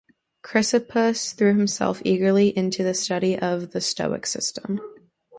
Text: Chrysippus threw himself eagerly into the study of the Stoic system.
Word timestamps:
Chrysippus 0.41 1.33
threw 1.33 1.55
himself 1.55 2.01
eagerly 2.03 2.47
into 2.57 2.81
the 2.83 2.95
study 2.95 3.37
of 3.37 3.69
the 3.69 3.79
Stoic 3.79 4.25
system. 4.25 4.81